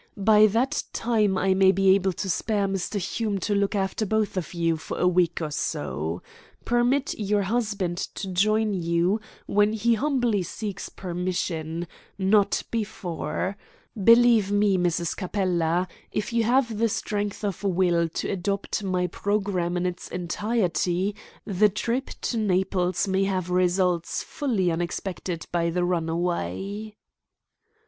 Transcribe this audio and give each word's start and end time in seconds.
By 0.17 0.47
that 0.47 0.81
time 0.93 1.37
I 1.37 1.53
may 1.53 1.71
be 1.71 1.93
able 1.93 2.13
to 2.13 2.27
spare 2.27 2.67
Mr. 2.67 2.95
Hume 2.97 3.37
to 3.41 3.53
look 3.53 3.75
after 3.75 4.03
both 4.03 4.35
of 4.35 4.51
you 4.51 4.75
for 4.75 4.97
a 4.97 5.07
week 5.07 5.43
or 5.43 5.51
so. 5.51 6.23
Permit 6.65 7.13
your 7.19 7.43
husband 7.43 7.97
to 8.15 8.27
join 8.29 8.73
you 8.73 9.21
when 9.45 9.73
he 9.73 9.93
humbly 9.93 10.41
seeks 10.41 10.89
permission 10.89 11.85
not 12.17 12.63
before. 12.71 13.55
Believe 13.95 14.51
me, 14.51 14.75
Mrs. 14.75 15.15
Capella, 15.15 15.87
if 16.11 16.33
you 16.33 16.45
have 16.45 16.83
strength 16.91 17.43
of 17.45 17.63
will 17.63 18.09
to 18.09 18.27
adopt 18.27 18.81
my 18.83 19.05
programme 19.05 19.77
in 19.77 19.85
its 19.85 20.07
entirety, 20.07 21.15
the 21.45 21.69
trip 21.69 22.09
to 22.21 22.37
Naples 22.37 23.07
may 23.07 23.25
have 23.25 23.51
results 23.51 24.25
wholly 24.39 24.71
unexpected 24.71 25.45
by 25.51 25.69
the 25.69 25.83
runaway." 25.85 26.95